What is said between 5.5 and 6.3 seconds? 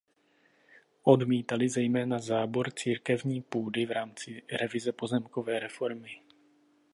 reformy.